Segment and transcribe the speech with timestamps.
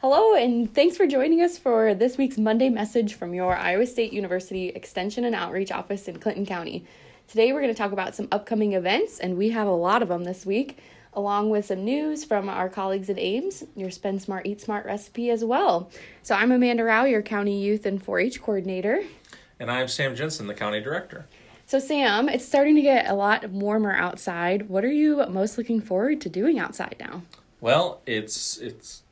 [0.00, 4.12] Hello, and thanks for joining us for this week's Monday message from your Iowa State
[4.12, 6.84] University Extension and Outreach Office in Clinton County.
[7.26, 10.08] Today, we're going to talk about some upcoming events, and we have a lot of
[10.08, 10.78] them this week,
[11.14, 15.30] along with some news from our colleagues at Ames, your Spend Smart, Eat Smart recipe
[15.30, 15.90] as well.
[16.22, 19.02] So, I'm Amanda Rao, your County Youth and 4 H Coordinator.
[19.58, 21.26] And I'm Sam Jensen, the County Director.
[21.66, 24.68] So, Sam, it's starting to get a lot warmer outside.
[24.68, 27.22] What are you most looking forward to doing outside now?
[27.60, 29.02] Well, it's it's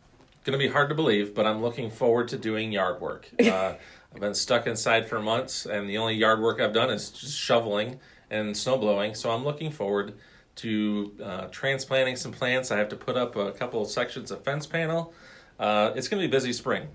[0.47, 3.29] going to be hard to believe, but I'm looking forward to doing yard work.
[3.47, 3.77] Uh,
[4.15, 7.39] I've been stuck inside for months, and the only yard work I've done is just
[7.39, 8.01] shoveling
[8.31, 9.15] and snow blowing.
[9.15, 10.15] So I'm looking forward
[10.57, 12.71] to uh, transplanting some plants.
[12.71, 15.13] I have to put up a couple of sections of fence panel.
[15.59, 16.89] Uh, it's going to be busy spring.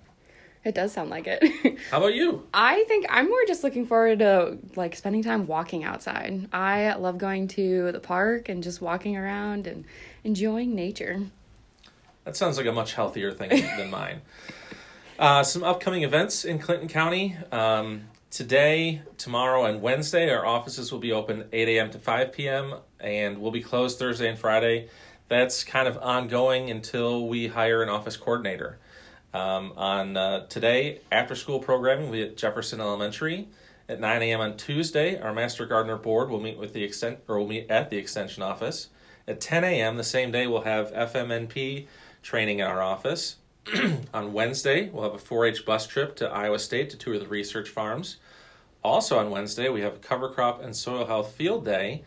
[0.63, 1.43] It does sound like it.
[1.91, 2.47] How about you?
[2.53, 6.47] I think I'm more just looking forward to like spending time walking outside.
[6.53, 9.85] I love going to the park and just walking around and
[10.23, 11.21] enjoying nature.
[12.23, 14.21] That sounds like a much healthier thing than mine.
[15.17, 17.35] Uh, some upcoming events in Clinton County.
[17.51, 21.91] Um, today, tomorrow, and Wednesday, our offices will be open 8 a.m.
[21.91, 22.75] to 5 p.m.
[22.99, 24.89] and we'll be closed Thursday and Friday.
[25.29, 28.77] That's kind of ongoing until we hire an office coordinator.
[29.33, 33.47] Um, on uh, today, after school programming, we at Jefferson Elementary.
[33.89, 34.41] At 9 a.m.
[34.41, 37.89] on Tuesday, our Master Gardener Board will meet with the extent or will meet at
[37.89, 38.89] the Extension office.
[39.27, 39.97] At 10 a.m.
[39.97, 41.87] the same day, we'll have FMNP
[42.21, 43.37] training in our office.
[44.13, 47.27] on Wednesday, we'll have a 4 H bus trip to Iowa State to tour the
[47.27, 48.17] research farms.
[48.83, 52.03] Also on Wednesday, we have a cover crop and soil health field day.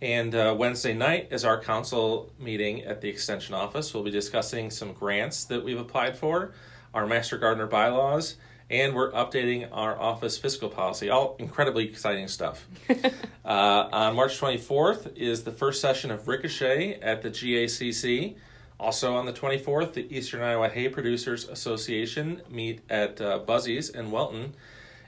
[0.00, 3.92] And uh, Wednesday night is our council meeting at the Extension office.
[3.92, 6.52] We'll be discussing some grants that we've applied for,
[6.94, 8.36] our Master Gardener bylaws,
[8.70, 11.10] and we're updating our office fiscal policy.
[11.10, 12.66] All incredibly exciting stuff.
[13.44, 18.36] uh, on March 24th is the first session of Ricochet at the GACC.
[18.78, 24.10] Also on the 24th, the Eastern Iowa Hay Producers Association meet at uh, Buzzy's in
[24.10, 24.54] Welton.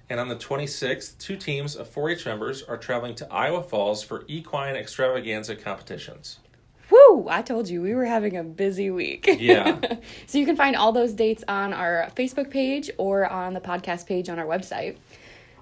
[0.09, 4.03] And on the 26th, two teams of 4 H members are traveling to Iowa Falls
[4.03, 6.41] for equine extravaganza competitions.
[6.91, 7.29] Woo!
[7.29, 9.29] I told you we were having a busy week.
[9.39, 9.79] Yeah.
[10.27, 14.07] so you can find all those dates on our Facebook page or on the podcast
[14.07, 14.97] page on our website.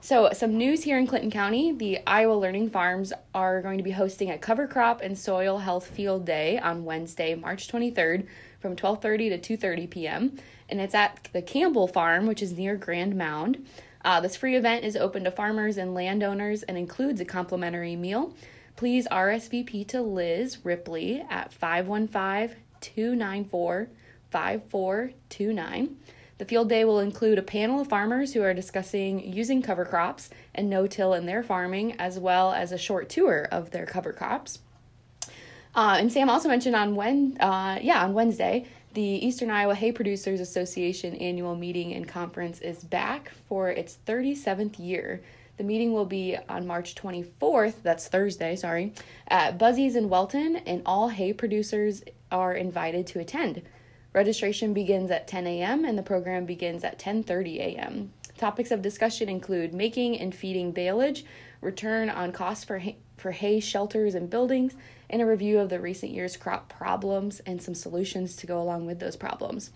[0.01, 3.91] So, some news here in Clinton County the Iowa Learning Farms are going to be
[3.91, 8.27] hosting a cover crop and soil health field day on Wednesday, March 23rd
[8.61, 10.37] from 12:30 to 2:30 p.m.
[10.69, 13.67] and it's at the Campbell Farm, which is near Grand Mound.
[14.05, 18.35] Uh, this free event is open to farmers and landowners and includes a complimentary meal.
[18.77, 23.89] Please RSVP to Liz Ripley at 515 294
[24.31, 25.97] 5429.
[26.39, 30.31] The field day will include a panel of farmers who are discussing using cover crops
[30.55, 34.13] and no till in their farming, as well as a short tour of their cover
[34.13, 34.61] crops.
[35.75, 39.93] Uh, and Sam also mentioned on when, uh, yeah, on Wednesday, the Eastern Iowa Hay
[39.93, 45.21] Producers Association annual meeting and conference is back for its 37th year.
[45.57, 48.93] The meeting will be on March 24th, that's Thursday, sorry,
[49.27, 53.63] at Buzzy's in Welton, and all hay producers are invited to attend.
[54.13, 55.85] Registration begins at 10 a.m.
[55.85, 58.13] and the program begins at 10:30 a.m.
[58.37, 61.25] Topics of discussion include making and feeding baleage,
[61.61, 64.75] return on costs for hay, for hay shelters and buildings,
[65.11, 68.87] and a review of the recent year's crop problems and some solutions to go along
[68.87, 69.71] with those problems.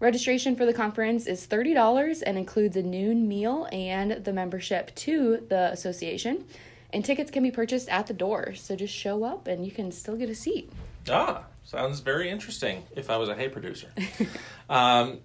[0.00, 5.46] Registration for the conference is $30 and includes a noon meal and the membership to
[5.48, 6.44] the association.
[6.92, 9.92] And tickets can be purchased at the door, so just show up and you can
[9.92, 10.72] still get a seat.
[11.08, 13.88] Ah, sounds very interesting if I was a hay producer.
[14.70, 15.18] um,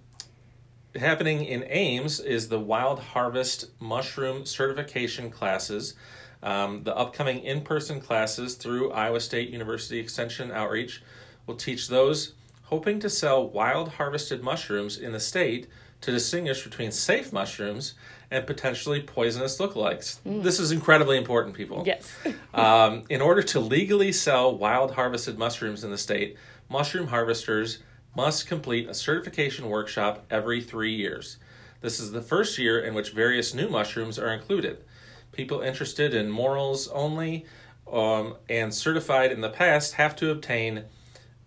[0.96, 5.94] happening in Ames is the Wild Harvest Mushroom Certification classes.
[6.42, 11.02] Um, the upcoming in person classes through Iowa State University Extension Outreach
[11.46, 12.34] will teach those
[12.64, 15.66] hoping to sell wild harvested mushrooms in the state
[16.00, 17.94] to distinguish between safe mushrooms
[18.30, 20.20] and potentially poisonous lookalikes.
[20.26, 20.42] Mm.
[20.42, 21.82] This is incredibly important, people.
[21.86, 22.12] Yes.
[22.54, 26.36] um, in order to legally sell wild harvested mushrooms in the state,
[26.68, 27.78] mushroom harvesters
[28.14, 31.38] must complete a certification workshop every three years.
[31.80, 34.84] This is the first year in which various new mushrooms are included.
[35.32, 37.46] People interested in morels only
[37.90, 40.84] um, and certified in the past have to obtain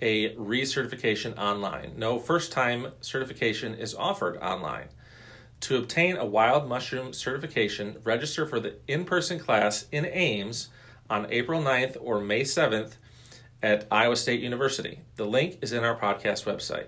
[0.02, 1.94] a recertification online.
[1.96, 4.88] No first time certification is offered online.
[5.62, 10.70] To obtain a wild mushroom certification, register for the in person class in Ames
[11.10, 12.94] on April 9th or May 7th
[13.62, 15.02] at Iowa State University.
[15.18, 16.88] The link is in our podcast website.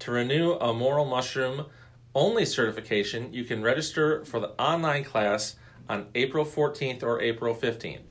[0.00, 1.66] To renew a morel mushroom
[2.14, 5.56] only certification, you can register for the online class
[5.88, 8.02] on April 14th or April 15th.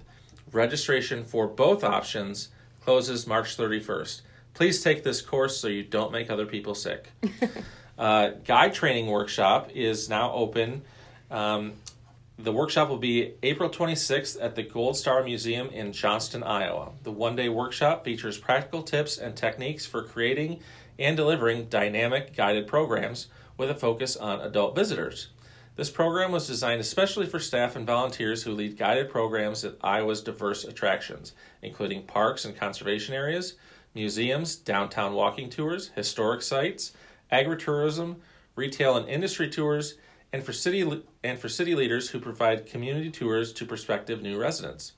[0.52, 2.50] Registration for both options
[2.84, 4.22] closes March 31st.
[4.54, 7.10] Please take this course so you don't make other people sick.
[7.98, 10.84] uh, guide training workshop is now open.
[11.30, 11.74] Um,
[12.38, 16.92] the workshop will be April 26th at the Gold Star Museum in Johnston, Iowa.
[17.04, 20.60] The one day workshop features practical tips and techniques for creating
[20.98, 23.28] and delivering dynamic guided programs
[23.58, 25.30] with a focus on adult visitors.
[25.76, 30.22] This program was designed especially for staff and volunteers who lead guided programs at Iowa's
[30.22, 33.56] diverse attractions, including parks and conservation areas,
[33.94, 36.94] museums, downtown walking tours, historic sites,
[37.32, 38.18] agritourism,
[38.56, 39.96] retail and industry tours,
[40.34, 44.94] and for city and for city leaders who provide community tours to prospective new residents.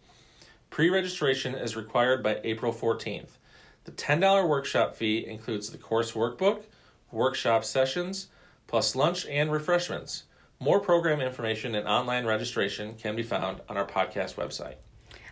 [0.70, 3.38] Pre-registration is required by April 14th.
[3.86, 6.64] The $10 workshop fee includes the course workbook,
[7.12, 8.28] workshop sessions,
[8.68, 10.24] plus lunch and refreshments.
[10.60, 14.76] More program information and online registration can be found on our podcast website.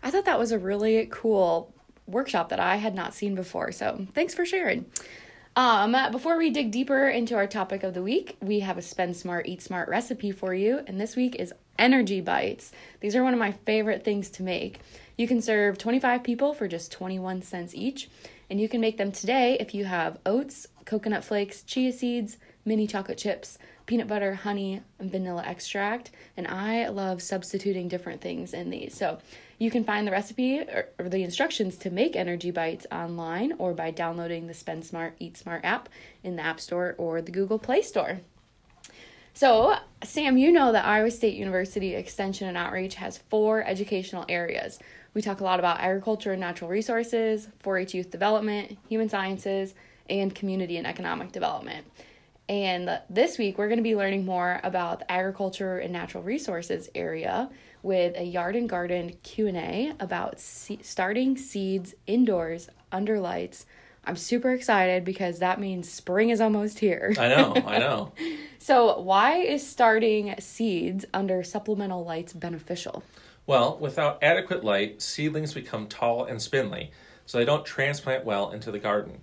[0.03, 1.73] I thought that was a really cool
[2.11, 3.71] workshop that I had not seen before.
[3.71, 4.85] So thanks for sharing.
[5.55, 9.17] Um, before we dig deeper into our topic of the week, we have a Spend
[9.17, 12.71] Smart, Eat Smart recipe for you, and this week is energy bites.
[13.01, 14.79] These are one of my favorite things to make.
[15.17, 18.09] You can serve 25 people for just 21 cents each,
[18.49, 22.87] and you can make them today if you have oats, coconut flakes, chia seeds, mini
[22.87, 23.57] chocolate chips,
[23.91, 26.11] peanut butter, honey, and vanilla extract.
[26.37, 28.95] And I love substituting different things in these.
[28.95, 29.17] So
[29.57, 33.73] you can find the recipe or, or the instructions to make Energy Bites online or
[33.73, 35.89] by downloading the Spend Smart, Eat Smart app
[36.23, 38.21] in the App Store or the Google Play Store.
[39.33, 44.79] So, Sam, you know that Iowa State University Extension and Outreach has four educational areas.
[45.13, 49.73] We talk a lot about agriculture and natural resources, 4 H youth development, human sciences,
[50.09, 51.85] and community and economic development.
[52.51, 56.89] And this week we're going to be learning more about the agriculture and natural resources
[56.93, 57.49] area
[57.81, 63.65] with a yard and garden Q&A about se- starting seeds indoors under lights.
[64.03, 67.15] I'm super excited because that means spring is almost here.
[67.17, 68.11] I know, I know.
[68.59, 73.01] so, why is starting seeds under supplemental lights beneficial?
[73.47, 76.91] Well, without adequate light, seedlings become tall and spindly,
[77.25, 79.21] so they don't transplant well into the garden.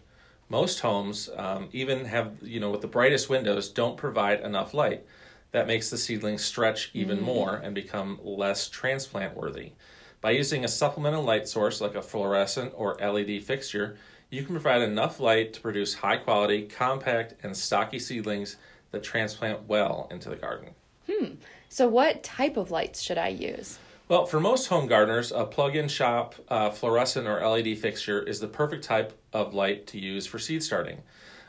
[0.48, 5.04] Most homes, um, even have, you know, with the brightest windows, don't provide enough light.
[5.52, 7.22] That makes the seedlings stretch even mm.
[7.22, 9.72] more and become less transplant worthy.
[10.20, 13.96] By using a supplemental light source like a fluorescent or LED fixture,
[14.30, 18.56] you can provide enough light to produce high quality, compact, and stocky seedlings
[18.90, 20.70] that transplant well into the garden.
[21.10, 21.34] Hmm.
[21.68, 23.78] So, what type of lights should I use?
[24.08, 28.40] Well, for most home gardeners, a plug in shop uh, fluorescent or LED fixture is
[28.40, 31.02] the perfect type of light to use for seed starting.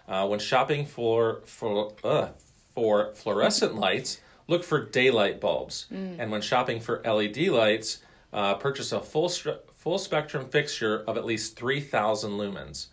[0.10, 2.30] Uh, when shopping for, for, uh,
[2.76, 5.88] for fluorescent lights, look for daylight bulbs.
[5.90, 6.18] Mm.
[6.20, 8.00] And when shopping for LED lights,
[8.34, 12.88] uh, purchase a full, full spectrum fixture of at least 3,000 lumens.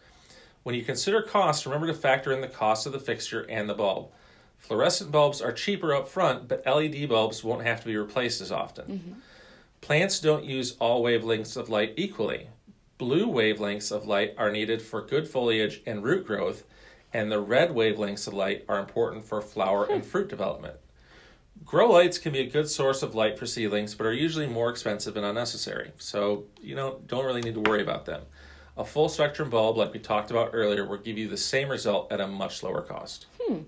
[0.63, 3.75] When you consider cost, remember to factor in the cost of the fixture and the
[3.75, 4.13] bulb.
[4.59, 8.53] Fluorescent bulbs are cheaper up front, but LED bulbs won't have to be replaced as
[8.53, 8.85] often.
[8.85, 9.13] Mm-hmm.
[9.87, 12.49] Plants don't use all wavelengths of light equally.
[12.99, 16.65] Blue wavelengths of light are needed for good foliage and root growth,
[17.13, 20.75] and the red wavelengths of light are important for flower and fruit development.
[21.65, 24.71] Grow lights can be a good source of light for seedlings, but are usually more
[24.71, 25.93] expensive and unnecessary.
[25.99, 28.23] So, you know, don't really need to worry about them.
[28.77, 32.11] A full spectrum bulb, like we talked about earlier, will give you the same result
[32.11, 33.27] at a much lower cost.
[33.41, 33.61] Hmm.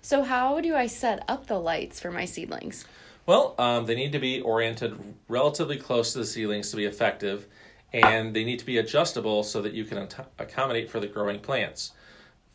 [0.00, 2.84] So, how do I set up the lights for my seedlings?
[3.24, 4.98] Well, um, they need to be oriented
[5.28, 7.46] relatively close to the seedlings to be effective,
[7.92, 11.92] and they need to be adjustable so that you can accommodate for the growing plants.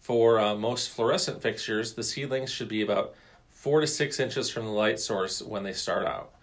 [0.02, 3.14] For uh, most fluorescent fixtures, the seedlings should be about
[3.50, 6.34] four to six inches from the light source when they start out.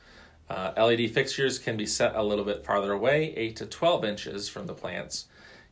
[0.49, 4.49] Uh, LED fixtures can be set a little bit farther away, 8 to 12 inches
[4.49, 5.27] from the plants.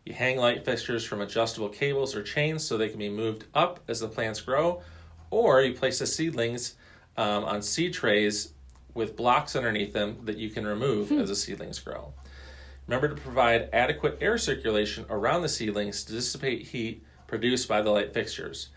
[0.05, 3.81] You hang light fixtures from adjustable cables or chains so they can be moved up
[3.89, 4.83] as the plants grow,
[5.31, 6.75] or you place the seedlings
[7.17, 8.53] um, on seed trays
[8.95, 11.19] with blocks underneath them that you can remove hmm.
[11.19, 12.13] as the seedlings grow.
[12.87, 17.91] Remember to provide adequate air circulation around the seedlings to dissipate heat produced by the
[17.91, 18.69] light fixtures.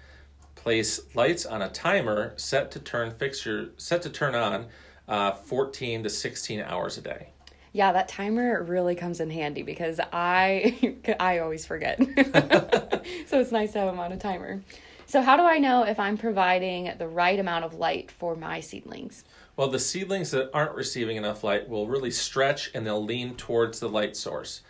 [0.56, 4.68] Place lights on a timer set to turn fixture set to turn on
[5.08, 7.30] uh, 14 to 16 hours a day.
[7.74, 11.98] Yeah, that timer really comes in handy because I I always forget.
[13.28, 14.62] so it's nice to have them on a timer.
[15.08, 18.60] So, how do I know if I'm providing the right amount of light for my
[18.60, 19.24] seedlings?
[19.56, 23.80] Well, the seedlings that aren't receiving enough light will really stretch and they'll lean towards
[23.80, 24.62] the light source.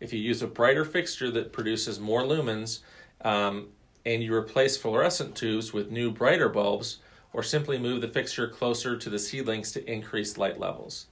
[0.00, 2.80] If you use a brighter fixture that produces more lumens
[3.22, 3.68] um,
[4.04, 6.98] and you replace fluorescent tubes with new brighter bulbs,
[7.32, 11.06] or simply move the fixture closer to the seedlings to increase light levels.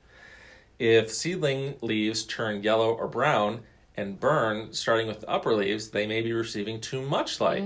[0.79, 3.61] If seedling leaves turn yellow or brown,
[3.97, 7.63] and burn, starting with the upper leaves, they may be receiving too much light.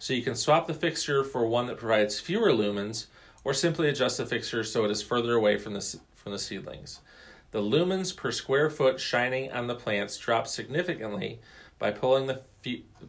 [0.00, 3.06] So you can swap the fixture for one that provides fewer lumens,
[3.44, 7.00] or simply adjust the fixture so it is further away from the from the seedlings.
[7.50, 11.38] The lumens per square foot shining on the plants drop significantly
[11.78, 12.42] by pulling the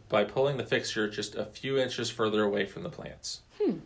[0.10, 3.41] by pulling the fixture just a few inches further away from the plants.
[3.62, 3.79] Hmm.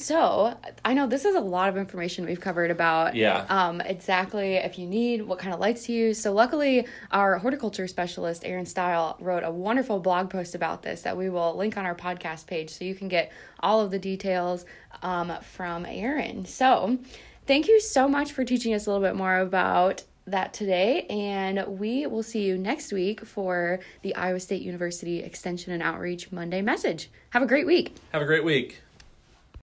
[0.00, 3.44] So I know this is a lot of information we've covered about Yeah.
[3.50, 6.18] um, exactly if you need what kind of lights to use.
[6.18, 11.18] So luckily, our horticulture specialist Aaron Steil wrote a wonderful blog post about this that
[11.18, 13.30] we will link on our podcast page, so you can get
[13.60, 14.64] all of the details
[15.02, 16.46] um, from Aaron.
[16.46, 16.98] So
[17.46, 21.78] thank you so much for teaching us a little bit more about that today and
[21.78, 26.62] we will see you next week for the Iowa State University Extension and Outreach Monday
[26.62, 27.10] message.
[27.30, 27.96] Have a great week.
[28.12, 28.80] Have a great week.